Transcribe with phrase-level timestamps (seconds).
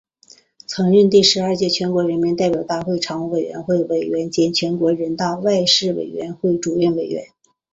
[0.65, 7.27] 曾任第十二届全国人民代表大会常务委员会委员兼全国人大外事委员会主任委员。